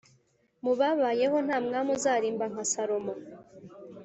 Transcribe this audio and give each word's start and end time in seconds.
mubabayeho 0.63 1.37
ntamwami 1.45 1.89
uzarimba 1.97 2.45
nka 2.51 2.63
salomo 2.71 3.13